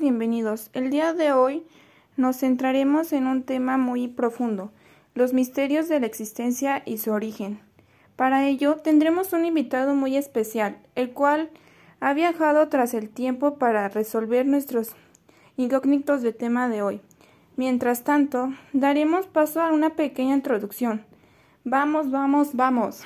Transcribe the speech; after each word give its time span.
bienvenidos. 0.00 0.70
El 0.72 0.88
día 0.90 1.12
de 1.12 1.32
hoy 1.32 1.62
nos 2.16 2.38
centraremos 2.38 3.12
en 3.12 3.26
un 3.26 3.42
tema 3.42 3.76
muy 3.76 4.08
profundo, 4.08 4.72
los 5.14 5.34
misterios 5.34 5.86
de 5.88 6.00
la 6.00 6.06
existencia 6.06 6.82
y 6.86 6.96
su 6.96 7.12
origen. 7.12 7.60
Para 8.16 8.46
ello 8.46 8.76
tendremos 8.76 9.34
un 9.34 9.44
invitado 9.44 9.94
muy 9.94 10.16
especial, 10.16 10.78
el 10.94 11.10
cual 11.10 11.50
ha 12.00 12.14
viajado 12.14 12.68
tras 12.68 12.94
el 12.94 13.10
tiempo 13.10 13.58
para 13.58 13.88
resolver 13.90 14.46
nuestros 14.46 14.96
incógnitos 15.58 16.22
del 16.22 16.34
tema 16.34 16.70
de 16.70 16.80
hoy. 16.80 17.02
Mientras 17.56 18.02
tanto, 18.02 18.54
daremos 18.72 19.26
paso 19.26 19.60
a 19.60 19.72
una 19.72 19.90
pequeña 19.90 20.34
introducción. 20.34 21.04
Vamos, 21.64 22.10
vamos, 22.10 22.54
vamos. 22.54 23.02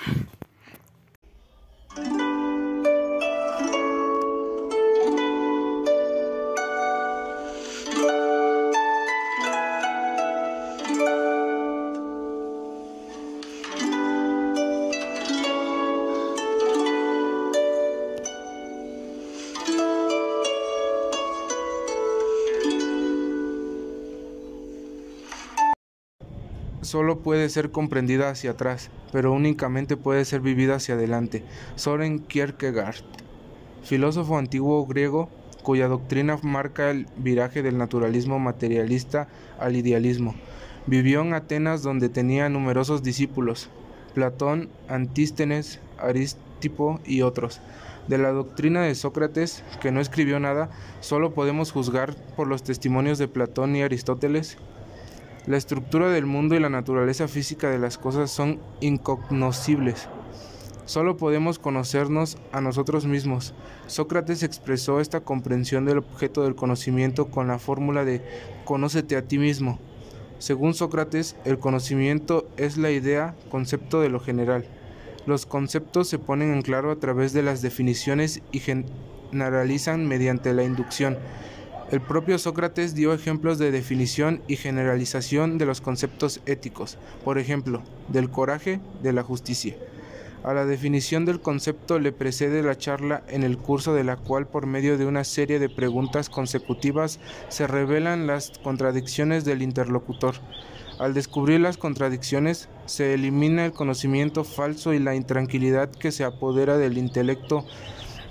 Solo 26.82 27.20
puede 27.20 27.48
ser 27.48 27.70
comprendida 27.70 28.30
hacia 28.30 28.52
atrás, 28.52 28.90
pero 29.12 29.32
únicamente 29.32 29.96
puede 29.96 30.24
ser 30.24 30.40
vivida 30.40 30.76
hacia 30.76 30.94
adelante. 30.94 31.44
Soren 31.76 32.20
Kierkegaard, 32.20 33.04
filósofo 33.82 34.38
antiguo 34.38 34.86
griego 34.86 35.28
cuya 35.62 35.88
doctrina 35.88 36.38
marca 36.42 36.90
el 36.90 37.06
viraje 37.16 37.62
del 37.62 37.78
naturalismo 37.78 38.38
materialista 38.38 39.28
al 39.58 39.76
idealismo. 39.76 40.34
Vivió 40.86 41.20
en 41.20 41.34
Atenas 41.34 41.82
donde 41.82 42.08
tenía 42.08 42.48
numerosos 42.48 43.02
discípulos, 43.02 43.68
Platón, 44.14 44.70
Antístenes, 44.88 45.80
Aristipo 45.98 47.00
y 47.04 47.22
otros. 47.22 47.60
De 48.08 48.18
la 48.18 48.30
doctrina 48.30 48.82
de 48.82 48.94
Sócrates, 48.94 49.62
que 49.80 49.92
no 49.92 50.00
escribió 50.00 50.40
nada, 50.40 50.70
solo 51.00 51.32
podemos 51.32 51.70
juzgar 51.70 52.16
por 52.36 52.48
los 52.48 52.62
testimonios 52.62 53.18
de 53.18 53.28
Platón 53.28 53.76
y 53.76 53.82
Aristóteles 53.82 54.56
la 55.46 55.56
estructura 55.56 56.10
del 56.10 56.26
mundo 56.26 56.54
y 56.54 56.60
la 56.60 56.68
naturaleza 56.68 57.26
física 57.26 57.70
de 57.70 57.78
las 57.78 57.98
cosas 57.98 58.30
son 58.30 58.60
incognoscibles. 58.80 60.08
Solo 60.84 61.16
podemos 61.16 61.58
conocernos 61.58 62.36
a 62.52 62.60
nosotros 62.60 63.06
mismos. 63.06 63.54
Sócrates 63.86 64.42
expresó 64.42 65.00
esta 65.00 65.20
comprensión 65.20 65.84
del 65.84 65.98
objeto 65.98 66.42
del 66.42 66.56
conocimiento 66.56 67.30
con 67.30 67.46
la 67.46 67.58
fórmula 67.58 68.04
de 68.04 68.22
conócete 68.64 69.16
a 69.16 69.22
ti 69.22 69.38
mismo. 69.38 69.78
Según 70.38 70.74
Sócrates, 70.74 71.36
el 71.44 71.58
conocimiento 71.58 72.48
es 72.56 72.76
la 72.76 72.90
idea, 72.90 73.36
concepto 73.50 74.00
de 74.00 74.08
lo 74.08 74.20
general. 74.20 74.64
Los 75.26 75.46
conceptos 75.46 76.08
se 76.08 76.18
ponen 76.18 76.52
en 76.52 76.62
claro 76.62 76.90
a 76.90 76.96
través 76.96 77.32
de 77.32 77.42
las 77.42 77.62
definiciones 77.62 78.42
y 78.50 78.58
generalizan 78.58 80.08
mediante 80.08 80.52
la 80.54 80.64
inducción. 80.64 81.18
El 81.90 82.00
propio 82.00 82.38
Sócrates 82.38 82.94
dio 82.94 83.12
ejemplos 83.12 83.58
de 83.58 83.72
definición 83.72 84.42
y 84.46 84.54
generalización 84.54 85.58
de 85.58 85.66
los 85.66 85.80
conceptos 85.80 86.40
éticos, 86.46 86.98
por 87.24 87.36
ejemplo, 87.36 87.82
del 88.06 88.30
coraje, 88.30 88.78
de 89.02 89.12
la 89.12 89.24
justicia. 89.24 89.74
A 90.44 90.54
la 90.54 90.66
definición 90.66 91.24
del 91.24 91.40
concepto 91.40 91.98
le 91.98 92.12
precede 92.12 92.62
la 92.62 92.78
charla 92.78 93.24
en 93.26 93.42
el 93.42 93.58
curso 93.58 93.92
de 93.92 94.04
la 94.04 94.16
cual 94.16 94.46
por 94.46 94.66
medio 94.66 94.98
de 94.98 95.06
una 95.06 95.24
serie 95.24 95.58
de 95.58 95.68
preguntas 95.68 96.30
consecutivas 96.30 97.18
se 97.48 97.66
revelan 97.66 98.28
las 98.28 98.52
contradicciones 98.62 99.44
del 99.44 99.60
interlocutor. 99.60 100.36
Al 101.00 101.12
descubrir 101.12 101.58
las 101.58 101.76
contradicciones, 101.76 102.68
se 102.86 103.14
elimina 103.14 103.64
el 103.64 103.72
conocimiento 103.72 104.44
falso 104.44 104.94
y 104.94 105.00
la 105.00 105.16
intranquilidad 105.16 105.90
que 105.90 106.12
se 106.12 106.22
apodera 106.22 106.78
del 106.78 106.98
intelecto 106.98 107.66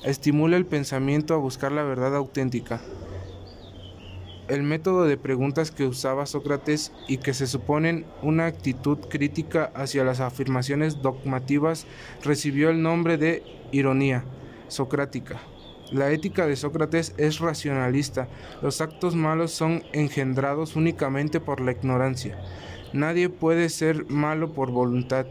estimula 0.05 0.55
el 0.55 0.65
pensamiento 0.65 1.33
a 1.33 1.37
buscar 1.37 1.73
la 1.73 1.83
verdad 1.83 2.15
auténtica. 2.15 2.79
El 4.49 4.63
método 4.63 5.05
de 5.05 5.15
preguntas 5.15 5.69
que 5.69 5.85
usaba 5.85 6.25
Sócrates 6.25 6.91
y 7.07 7.17
que 7.17 7.35
se 7.35 7.45
suponen 7.45 8.07
una 8.23 8.47
actitud 8.47 8.97
crítica 8.97 9.71
hacia 9.75 10.03
las 10.03 10.21
afirmaciones 10.21 11.03
dogmativas 11.03 11.85
recibió 12.23 12.71
el 12.71 12.81
nombre 12.81 13.17
de 13.17 13.43
ironía 13.71 14.23
socrática. 14.67 15.39
La 15.91 16.09
ética 16.09 16.47
de 16.47 16.55
Sócrates 16.55 17.13
es 17.17 17.37
racionalista. 17.37 18.27
Los 18.63 18.81
actos 18.81 19.13
malos 19.13 19.51
son 19.51 19.83
engendrados 19.93 20.75
únicamente 20.75 21.39
por 21.39 21.61
la 21.61 21.73
ignorancia. 21.73 22.39
Nadie 22.91 23.29
puede 23.29 23.69
ser 23.69 24.09
malo 24.09 24.53
por 24.53 24.71
voluntad. 24.71 25.27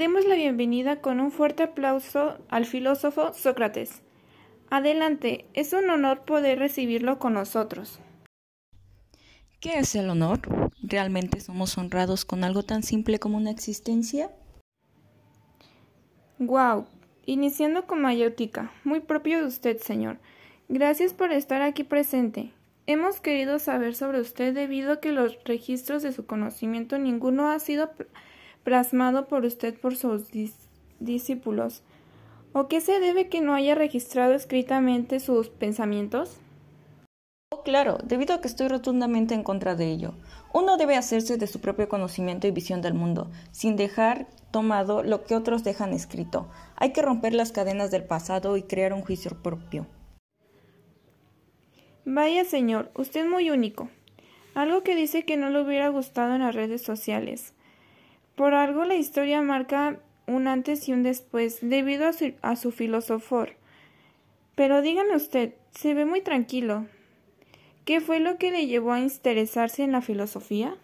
Demos 0.00 0.24
la 0.24 0.34
bienvenida 0.34 1.02
con 1.02 1.20
un 1.20 1.30
fuerte 1.30 1.62
aplauso 1.62 2.38
al 2.48 2.64
filósofo 2.64 3.34
Sócrates. 3.34 4.00
Adelante, 4.70 5.44
es 5.52 5.74
un 5.74 5.90
honor 5.90 6.24
poder 6.24 6.58
recibirlo 6.58 7.18
con 7.18 7.34
nosotros. 7.34 8.00
¿Qué 9.60 9.78
es 9.78 9.94
el 9.94 10.08
honor? 10.08 10.40
¿Realmente 10.82 11.38
somos 11.40 11.76
honrados 11.76 12.24
con 12.24 12.44
algo 12.44 12.62
tan 12.62 12.82
simple 12.82 13.18
como 13.18 13.36
una 13.36 13.50
existencia? 13.50 14.30
Wow, 16.38 16.86
iniciando 17.26 17.86
con 17.86 18.00
mayéutica, 18.00 18.72
muy 18.84 19.00
propio 19.00 19.40
de 19.40 19.48
usted, 19.48 19.80
señor. 19.80 20.18
Gracias 20.70 21.12
por 21.12 21.30
estar 21.30 21.60
aquí 21.60 21.84
presente. 21.84 22.54
Hemos 22.86 23.20
querido 23.20 23.58
saber 23.58 23.94
sobre 23.94 24.22
usted 24.22 24.54
debido 24.54 24.92
a 24.92 25.00
que 25.00 25.12
los 25.12 25.36
registros 25.44 26.02
de 26.02 26.12
su 26.12 26.24
conocimiento 26.24 26.98
ninguno 26.98 27.50
ha 27.50 27.58
sido 27.58 27.90
plasmado 28.64 29.26
por 29.26 29.44
usted 29.44 29.78
por 29.78 29.96
sus 29.96 30.24
discípulos? 30.98 31.82
¿O 32.52 32.66
qué 32.68 32.80
se 32.80 32.98
debe 32.98 33.28
que 33.28 33.40
no 33.40 33.54
haya 33.54 33.74
registrado 33.74 34.34
escritamente 34.34 35.20
sus 35.20 35.48
pensamientos? 35.48 36.38
Oh, 37.52 37.62
claro, 37.62 37.98
debido 38.04 38.34
a 38.34 38.40
que 38.40 38.48
estoy 38.48 38.68
rotundamente 38.68 39.34
en 39.34 39.42
contra 39.42 39.74
de 39.74 39.90
ello. 39.90 40.14
Uno 40.52 40.76
debe 40.76 40.96
hacerse 40.96 41.36
de 41.36 41.46
su 41.46 41.60
propio 41.60 41.88
conocimiento 41.88 42.46
y 42.46 42.50
visión 42.50 42.80
del 42.80 42.94
mundo, 42.94 43.30
sin 43.52 43.76
dejar 43.76 44.26
tomado 44.50 45.02
lo 45.02 45.24
que 45.24 45.36
otros 45.36 45.62
dejan 45.62 45.92
escrito. 45.92 46.48
Hay 46.76 46.92
que 46.92 47.02
romper 47.02 47.34
las 47.34 47.52
cadenas 47.52 47.90
del 47.90 48.04
pasado 48.04 48.56
y 48.56 48.62
crear 48.62 48.92
un 48.92 49.02
juicio 49.02 49.30
propio. 49.42 49.86
Vaya 52.04 52.44
señor, 52.44 52.90
usted 52.94 53.24
es 53.24 53.30
muy 53.30 53.50
único. 53.50 53.88
Algo 54.54 54.82
que 54.82 54.96
dice 54.96 55.24
que 55.24 55.36
no 55.36 55.50
le 55.50 55.60
hubiera 55.60 55.88
gustado 55.88 56.34
en 56.34 56.40
las 56.40 56.54
redes 56.54 56.82
sociales. 56.82 57.52
Por 58.40 58.54
algo 58.54 58.86
la 58.86 58.94
historia 58.94 59.42
marca 59.42 60.00
un 60.26 60.48
antes 60.48 60.88
y 60.88 60.94
un 60.94 61.02
después, 61.02 61.58
debido 61.60 62.08
a 62.08 62.14
su, 62.14 62.32
a 62.40 62.56
su 62.56 62.72
filosofor. 62.72 63.56
Pero 64.54 64.80
dígame 64.80 65.14
usted, 65.14 65.52
se 65.72 65.92
ve 65.92 66.06
muy 66.06 66.22
tranquilo. 66.22 66.86
¿Qué 67.84 68.00
fue 68.00 68.18
lo 68.18 68.38
que 68.38 68.50
le 68.50 68.66
llevó 68.66 68.92
a 68.92 69.00
interesarse 69.00 69.82
en 69.82 69.92
la 69.92 70.00
filosofía? 70.00 70.74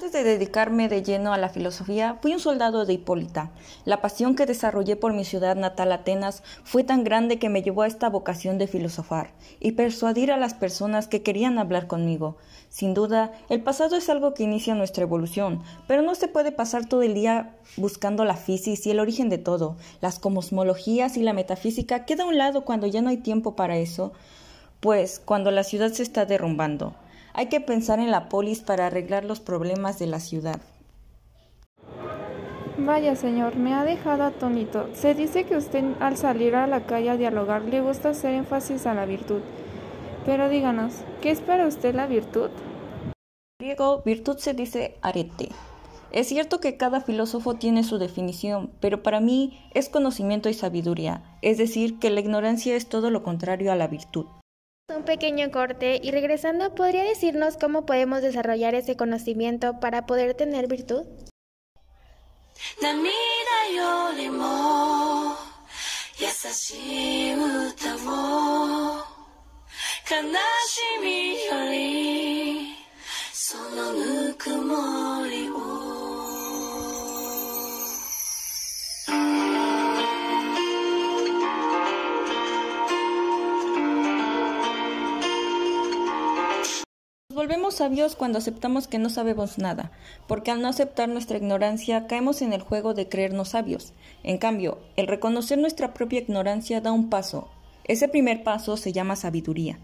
Antes 0.00 0.12
de 0.12 0.24
dedicarme 0.24 0.88
de 0.88 1.02
lleno 1.02 1.34
a 1.34 1.36
la 1.36 1.50
filosofía, 1.50 2.16
fui 2.22 2.32
un 2.32 2.40
soldado 2.40 2.86
de 2.86 2.94
Hipólita. 2.94 3.50
La 3.84 4.00
pasión 4.00 4.34
que 4.34 4.46
desarrollé 4.46 4.96
por 4.96 5.12
mi 5.12 5.26
ciudad 5.26 5.56
natal 5.56 5.92
Atenas 5.92 6.42
fue 6.64 6.84
tan 6.84 7.04
grande 7.04 7.38
que 7.38 7.50
me 7.50 7.62
llevó 7.62 7.82
a 7.82 7.86
esta 7.86 8.08
vocación 8.08 8.56
de 8.56 8.66
filosofar 8.66 9.34
y 9.60 9.72
persuadir 9.72 10.32
a 10.32 10.38
las 10.38 10.54
personas 10.54 11.06
que 11.06 11.22
querían 11.22 11.58
hablar 11.58 11.86
conmigo. 11.86 12.38
Sin 12.70 12.94
duda, 12.94 13.32
el 13.50 13.62
pasado 13.62 13.94
es 13.94 14.08
algo 14.08 14.32
que 14.32 14.44
inicia 14.44 14.74
nuestra 14.74 15.02
evolución, 15.02 15.62
pero 15.86 16.00
no 16.00 16.14
se 16.14 16.28
puede 16.28 16.50
pasar 16.50 16.86
todo 16.86 17.02
el 17.02 17.12
día 17.12 17.58
buscando 17.76 18.24
la 18.24 18.36
física 18.36 18.80
y 18.88 18.92
el 18.92 19.00
origen 19.00 19.28
de 19.28 19.36
todo. 19.36 19.76
Las 20.00 20.18
cosmologías 20.18 21.18
y 21.18 21.22
la 21.22 21.34
metafísica 21.34 22.06
queda 22.06 22.22
a 22.22 22.26
un 22.26 22.38
lado 22.38 22.64
cuando 22.64 22.86
ya 22.86 23.02
no 23.02 23.10
hay 23.10 23.18
tiempo 23.18 23.54
para 23.54 23.76
eso, 23.76 24.14
pues 24.80 25.20
cuando 25.22 25.50
la 25.50 25.62
ciudad 25.62 25.92
se 25.92 26.02
está 26.02 26.24
derrumbando. 26.24 26.94
Hay 27.40 27.46
que 27.46 27.62
pensar 27.62 28.00
en 28.00 28.10
la 28.10 28.28
polis 28.28 28.60
para 28.60 28.88
arreglar 28.88 29.24
los 29.24 29.40
problemas 29.40 29.98
de 29.98 30.06
la 30.06 30.20
ciudad. 30.20 30.60
Vaya, 32.76 33.16
señor, 33.16 33.56
me 33.56 33.72
ha 33.72 33.82
dejado 33.82 34.24
atónito. 34.24 34.90
Se 34.92 35.14
dice 35.14 35.44
que 35.44 35.56
usted 35.56 35.82
al 36.00 36.18
salir 36.18 36.54
a 36.54 36.66
la 36.66 36.84
calle 36.84 37.08
a 37.08 37.16
dialogar 37.16 37.62
le 37.62 37.80
gusta 37.80 38.10
hacer 38.10 38.34
énfasis 38.34 38.84
a 38.84 38.92
la 38.92 39.06
virtud. 39.06 39.40
Pero 40.26 40.50
díganos, 40.50 40.92
¿qué 41.22 41.30
es 41.30 41.40
para 41.40 41.66
usted 41.66 41.94
la 41.94 42.06
virtud? 42.06 42.50
Griego, 43.58 44.02
virtud 44.04 44.36
se 44.36 44.52
dice 44.52 44.98
arete. 45.00 45.48
Es 46.12 46.28
cierto 46.28 46.60
que 46.60 46.76
cada 46.76 47.00
filósofo 47.00 47.54
tiene 47.54 47.84
su 47.84 47.96
definición, 47.96 48.70
pero 48.80 49.02
para 49.02 49.20
mí 49.20 49.58
es 49.72 49.88
conocimiento 49.88 50.50
y 50.50 50.52
sabiduría, 50.52 51.22
es 51.40 51.56
decir, 51.56 51.98
que 51.98 52.10
la 52.10 52.20
ignorancia 52.20 52.76
es 52.76 52.86
todo 52.86 53.10
lo 53.10 53.22
contrario 53.22 53.72
a 53.72 53.76
la 53.76 53.86
virtud. 53.86 54.26
Un 54.94 55.04
pequeño 55.04 55.50
corte 55.52 56.00
y 56.02 56.10
regresando, 56.10 56.74
¿podría 56.74 57.04
decirnos 57.04 57.56
cómo 57.56 57.86
podemos 57.86 58.22
desarrollar 58.22 58.74
ese 58.74 58.96
conocimiento 58.96 59.78
para 59.78 60.04
poder 60.04 60.34
tener 60.34 60.66
virtud? 60.66 61.04
Volvemos 87.40 87.76
sabios 87.76 88.16
cuando 88.16 88.36
aceptamos 88.36 88.86
que 88.86 88.98
no 88.98 89.08
sabemos 89.08 89.56
nada, 89.56 89.92
porque 90.26 90.50
al 90.50 90.60
no 90.60 90.68
aceptar 90.68 91.08
nuestra 91.08 91.38
ignorancia 91.38 92.06
caemos 92.06 92.42
en 92.42 92.52
el 92.52 92.60
juego 92.60 92.92
de 92.92 93.08
creernos 93.08 93.48
sabios. 93.48 93.94
En 94.22 94.36
cambio, 94.36 94.78
el 94.96 95.06
reconocer 95.06 95.56
nuestra 95.56 95.94
propia 95.94 96.20
ignorancia 96.20 96.82
da 96.82 96.92
un 96.92 97.08
paso. 97.08 97.48
Ese 97.84 98.08
primer 98.08 98.42
paso 98.42 98.76
se 98.76 98.92
llama 98.92 99.16
sabiduría. 99.16 99.78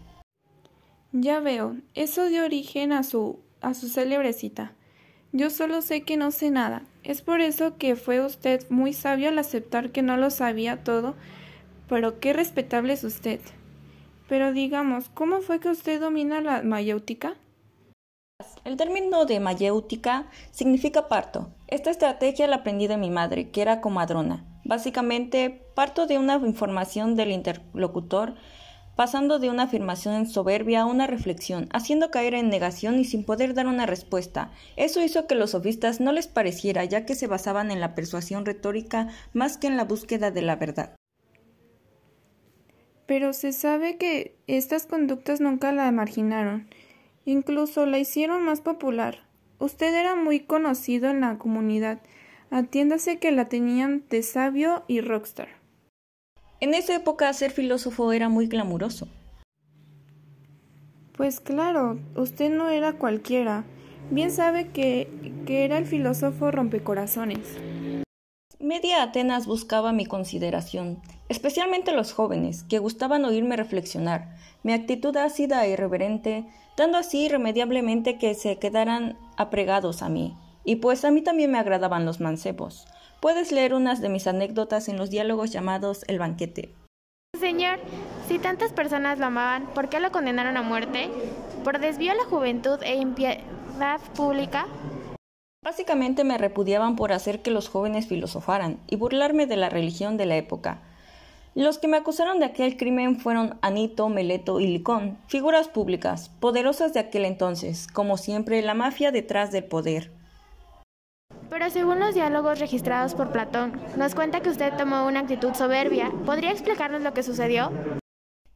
Ya 1.11 1.39
veo, 1.39 1.77
eso 1.95 2.27
dio 2.27 2.45
origen 2.45 2.91
a 2.91 3.01
su 3.01 3.39
a 3.59 3.73
su 3.73 3.89
célebre 3.89 4.33
cita. 4.33 4.73
Yo 5.31 5.49
solo 5.49 5.81
sé 5.81 6.03
que 6.03 6.15
no 6.15 6.29
sé 6.29 6.51
nada. 6.51 6.83
Es 7.03 7.23
por 7.23 7.41
eso 7.41 7.75
que 7.79 7.95
fue 7.95 8.23
usted 8.23 8.69
muy 8.69 8.93
sabio 8.93 9.29
al 9.29 9.39
aceptar 9.39 9.91
que 9.91 10.03
no 10.03 10.15
lo 10.15 10.29
sabía 10.29 10.83
todo, 10.83 11.15
pero 11.89 12.19
qué 12.19 12.33
respetable 12.33 12.93
es 12.93 13.03
usted. 13.03 13.41
Pero 14.29 14.53
digamos, 14.53 15.09
¿cómo 15.09 15.41
fue 15.41 15.59
que 15.59 15.69
usted 15.69 15.99
domina 15.99 16.39
la 16.39 16.61
mayéutica? 16.61 17.35
El 18.67 18.75
término 18.75 19.23
de 19.23 19.39
mayéutica 19.39 20.27
significa 20.51 21.07
parto. 21.07 21.53
Esta 21.67 21.89
estrategia 21.89 22.47
la 22.47 22.57
aprendí 22.57 22.87
de 22.87 22.97
mi 22.97 23.09
madre, 23.09 23.49
que 23.49 23.61
era 23.61 23.79
comadrona. 23.79 24.45
Básicamente, 24.65 25.63
parto 25.73 26.05
de 26.05 26.17
una 26.17 26.35
información 26.35 27.15
del 27.15 27.31
interlocutor, 27.31 28.35
pasando 28.97 29.39
de 29.39 29.49
una 29.49 29.63
afirmación 29.63 30.15
en 30.15 30.27
soberbia 30.27 30.81
a 30.81 30.85
una 30.85 31.07
reflexión, 31.07 31.69
haciendo 31.71 32.11
caer 32.11 32.33
en 32.33 32.49
negación 32.49 32.99
y 32.99 33.05
sin 33.05 33.23
poder 33.23 33.53
dar 33.53 33.67
una 33.67 33.85
respuesta. 33.85 34.51
Eso 34.75 35.01
hizo 35.01 35.27
que 35.27 35.35
los 35.35 35.51
sofistas 35.51 36.01
no 36.01 36.11
les 36.11 36.27
pareciera, 36.27 36.83
ya 36.83 37.05
que 37.05 37.15
se 37.15 37.27
basaban 37.27 37.71
en 37.71 37.79
la 37.79 37.95
persuasión 37.95 38.45
retórica 38.45 39.07
más 39.31 39.57
que 39.57 39.67
en 39.67 39.77
la 39.77 39.85
búsqueda 39.85 40.29
de 40.29 40.41
la 40.41 40.57
verdad. 40.57 40.93
Pero 43.05 43.31
se 43.31 43.53
sabe 43.53 43.95
que 43.95 44.35
estas 44.47 44.87
conductas 44.87 45.39
nunca 45.39 45.71
la 45.71 45.89
marginaron. 45.93 46.67
Incluso 47.27 47.85
la 47.85 47.99
hicieron 47.99 48.45
más 48.45 48.61
popular. 48.61 49.19
Usted 49.59 49.93
era 49.93 50.15
muy 50.15 50.39
conocido 50.39 51.09
en 51.09 51.19
la 51.19 51.37
comunidad. 51.37 51.99
Atiéndase 52.51 53.19
que 53.19 53.33
la 53.33 53.49
tenían 53.49 54.05
de 54.09 54.23
sabio 54.23 54.85
y 54.87 55.01
rockstar. 55.01 55.49
En 56.61 56.73
esa 56.73 56.95
época 56.95 57.33
ser 57.33 57.51
filósofo 57.51 58.13
era 58.13 58.29
muy 58.29 58.47
glamuroso. 58.47 59.09
Pues 61.17 61.41
claro, 61.41 61.99
usted 62.15 62.49
no 62.49 62.69
era 62.69 62.93
cualquiera. 62.93 63.65
Bien 64.09 64.31
sabe 64.31 64.69
que, 64.69 65.09
que 65.45 65.65
era 65.65 65.77
el 65.77 65.85
filósofo 65.85 66.49
rompecorazones. 66.49 67.57
Media 68.59 69.03
Atenas 69.03 69.45
buscaba 69.45 69.91
mi 69.91 70.07
consideración, 70.07 70.99
especialmente 71.29 71.91
los 71.91 72.11
jóvenes, 72.11 72.63
que 72.63 72.79
gustaban 72.79 73.23
oírme 73.23 73.55
reflexionar, 73.55 74.35
mi 74.63 74.73
actitud 74.73 75.15
ácida 75.15 75.63
e 75.63 75.73
irreverente, 75.73 76.43
dando 76.75 76.97
así 76.97 77.25
irremediablemente 77.25 78.17
que 78.17 78.33
se 78.33 78.57
quedaran 78.57 79.15
apregados 79.37 80.01
a 80.01 80.09
mí. 80.09 80.35
Y 80.63 80.77
pues 80.77 81.05
a 81.05 81.11
mí 81.11 81.21
también 81.21 81.51
me 81.51 81.59
agradaban 81.59 82.03
los 82.03 82.19
mancebos. 82.19 82.87
Puedes 83.19 83.51
leer 83.51 83.75
unas 83.75 84.01
de 84.01 84.09
mis 84.09 84.25
anécdotas 84.25 84.89
en 84.89 84.97
los 84.97 85.11
diálogos 85.11 85.51
llamados 85.51 86.03
El 86.07 86.17
banquete. 86.17 86.73
Señor, 87.39 87.77
si 88.27 88.39
tantas 88.39 88.73
personas 88.73 89.19
lo 89.19 89.27
amaban, 89.27 89.67
¿por 89.67 89.87
qué 89.87 89.99
lo 89.99 90.11
condenaron 90.11 90.57
a 90.57 90.63
muerte? 90.63 91.11
¿Por 91.63 91.77
desvío 91.77 92.11
a 92.11 92.15
la 92.15 92.25
juventud 92.25 92.79
e 92.81 92.95
impiedad 92.95 94.01
pública? 94.15 94.65
Básicamente 95.67 96.23
me 96.23 96.37
repudiaban 96.37 96.95
por 96.95 97.11
hacer 97.11 97.41
que 97.41 97.51
los 97.51 97.67
jóvenes 97.67 98.07
filosofaran 98.07 98.79
y 98.87 98.95
burlarme 98.95 99.47
de 99.47 99.57
la 99.57 99.69
religión 99.69 100.15
de 100.15 100.25
la 100.25 100.37
época. 100.37 100.79
Los 101.55 101.77
que 101.77 101.89
me 101.89 101.97
acusaron 101.97 102.39
de 102.39 102.45
aquel 102.45 102.77
crimen 102.77 103.19
fueron 103.19 103.57
Anito, 103.61 104.07
Meleto 104.07 104.61
y 104.61 104.67
Licón, 104.67 105.17
figuras 105.27 105.67
públicas, 105.67 106.29
poderosas 106.39 106.93
de 106.93 107.01
aquel 107.01 107.25
entonces, 107.25 107.87
como 107.87 108.15
siempre 108.15 108.61
la 108.61 108.75
mafia 108.75 109.11
detrás 109.11 109.51
del 109.51 109.65
poder. 109.65 110.11
Pero 111.49 111.69
según 111.69 111.99
los 111.99 112.15
diálogos 112.15 112.59
registrados 112.59 113.13
por 113.13 113.33
Platón, 113.33 113.73
nos 113.97 114.15
cuenta 114.15 114.39
que 114.39 114.49
usted 114.49 114.71
tomó 114.77 115.05
una 115.05 115.19
actitud 115.19 115.53
soberbia. 115.53 116.13
¿Podría 116.25 116.51
explicarnos 116.51 117.01
lo 117.01 117.13
que 117.13 117.23
sucedió? 117.23 117.71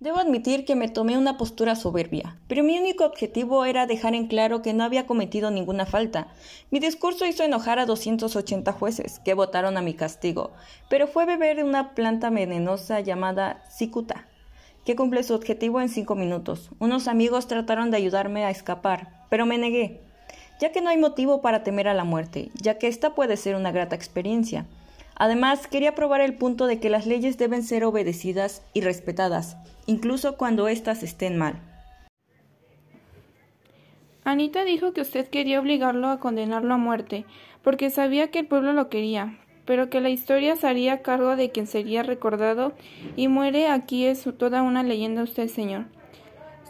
Debo 0.01 0.17
admitir 0.17 0.65
que 0.65 0.73
me 0.73 0.87
tomé 0.87 1.15
una 1.15 1.37
postura 1.37 1.75
soberbia, 1.75 2.35
pero 2.47 2.63
mi 2.63 2.79
único 2.79 3.05
objetivo 3.05 3.65
era 3.65 3.85
dejar 3.85 4.15
en 4.15 4.25
claro 4.25 4.63
que 4.63 4.73
no 4.73 4.83
había 4.83 5.05
cometido 5.05 5.51
ninguna 5.51 5.85
falta. 5.85 6.27
Mi 6.71 6.79
discurso 6.79 7.27
hizo 7.27 7.43
enojar 7.43 7.77
a 7.77 7.85
280 7.85 8.71
jueces, 8.71 9.19
que 9.19 9.35
votaron 9.35 9.77
a 9.77 9.83
mi 9.83 9.93
castigo, 9.93 10.53
pero 10.89 11.05
fue 11.05 11.27
beber 11.27 11.63
una 11.63 11.93
planta 11.93 12.31
venenosa 12.31 12.99
llamada 12.99 13.63
cicuta, 13.69 14.25
que 14.85 14.95
cumple 14.95 15.21
su 15.21 15.35
objetivo 15.35 15.79
en 15.79 15.89
cinco 15.89 16.15
minutos. 16.15 16.71
Unos 16.79 17.07
amigos 17.07 17.45
trataron 17.45 17.91
de 17.91 17.97
ayudarme 17.97 18.43
a 18.43 18.49
escapar, 18.49 19.27
pero 19.29 19.45
me 19.45 19.59
negué, 19.59 20.01
ya 20.59 20.71
que 20.71 20.81
no 20.81 20.89
hay 20.89 20.97
motivo 20.97 21.41
para 21.41 21.61
temer 21.61 21.87
a 21.87 21.93
la 21.93 22.05
muerte, 22.05 22.49
ya 22.55 22.79
que 22.79 22.87
esta 22.87 23.13
puede 23.13 23.37
ser 23.37 23.55
una 23.55 23.71
grata 23.71 23.95
experiencia. 23.97 24.65
Además, 25.15 25.67
quería 25.67 25.93
probar 25.93 26.21
el 26.21 26.33
punto 26.33 26.65
de 26.65 26.79
que 26.79 26.89
las 26.89 27.05
leyes 27.05 27.37
deben 27.37 27.61
ser 27.61 27.83
obedecidas 27.83 28.63
y 28.73 28.81
respetadas, 28.81 29.57
incluso 29.85 30.37
cuando 30.37 30.67
éstas 30.67 31.03
estén 31.03 31.37
mal. 31.37 31.61
Anita 34.23 34.63
dijo 34.63 34.93
que 34.93 35.01
usted 35.01 35.27
quería 35.27 35.59
obligarlo 35.59 36.09
a 36.09 36.19
condenarlo 36.19 36.75
a 36.75 36.77
muerte, 36.77 37.25
porque 37.63 37.89
sabía 37.89 38.29
que 38.29 38.39
el 38.39 38.47
pueblo 38.47 38.73
lo 38.73 38.89
quería, 38.89 39.39
pero 39.65 39.89
que 39.89 40.01
la 40.01 40.09
historia 40.09 40.55
se 40.55 40.67
haría 40.67 41.01
cargo 41.01 41.35
de 41.35 41.49
quien 41.49 41.65
sería 41.65 42.03
recordado 42.03 42.73
y 43.15 43.27
muere 43.27 43.67
aquí 43.67 44.05
es 44.05 44.27
toda 44.37 44.61
una 44.61 44.83
leyenda 44.83 45.23
usted, 45.23 45.47
señor. 45.47 45.85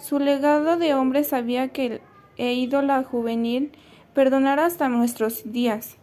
Su 0.02 0.20
legado 0.20 0.78
de 0.78 0.94
hombre 0.94 1.24
sabía 1.24 1.68
que 1.68 2.02
el 2.38 2.58
ídola 2.58 3.04
juvenil 3.04 3.72
perdonará 4.14 4.66
hasta 4.66 4.90
nuestros 4.90 5.52
días. 5.52 5.98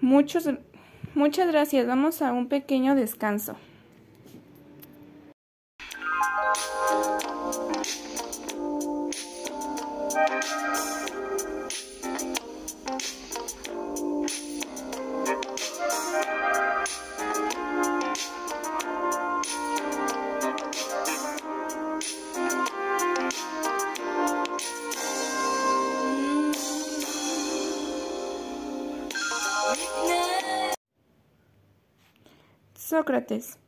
Muchos, 0.00 0.48
muchas 1.14 1.48
gracias. 1.48 1.86
Vamos 1.86 2.22
a 2.22 2.32
un 2.32 2.48
pequeño 2.48 2.94
descanso. 2.94 3.56
Sócrates. 32.96 33.58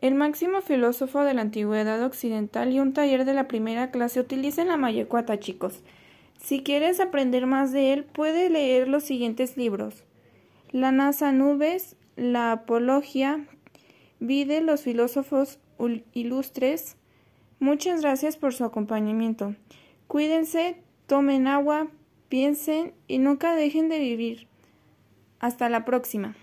El 0.00 0.14
máximo 0.14 0.60
filósofo 0.60 1.24
de 1.24 1.34
la 1.34 1.42
antigüedad 1.42 2.00
occidental 2.04 2.72
y 2.72 2.78
un 2.78 2.92
taller 2.92 3.24
de 3.24 3.34
la 3.34 3.48
primera 3.48 3.90
clase 3.90 4.20
utilizan 4.20 4.68
la 4.68 4.76
mayecuata, 4.76 5.40
chicos. 5.40 5.80
Si 6.40 6.62
quieres 6.62 7.00
aprender 7.00 7.46
más 7.46 7.72
de 7.72 7.92
él, 7.92 8.04
puede 8.04 8.50
leer 8.50 8.86
los 8.86 9.02
siguientes 9.02 9.56
libros: 9.56 10.04
La 10.70 10.92
NASA 10.92 11.32
Nubes, 11.32 11.96
La 12.14 12.52
Apología, 12.52 13.48
Vide 14.20 14.60
los 14.60 14.82
filósofos 14.82 15.58
ilustres. 16.12 16.96
Muchas 17.58 18.02
gracias 18.02 18.36
por 18.36 18.54
su 18.54 18.64
acompañamiento. 18.64 19.56
Cuídense, 20.06 20.76
tomen 21.08 21.48
agua, 21.48 21.88
piensen 22.28 22.92
y 23.08 23.18
nunca 23.18 23.56
dejen 23.56 23.88
de 23.88 23.98
vivir. 23.98 24.46
Hasta 25.40 25.68
la 25.68 25.84
próxima. 25.84 26.36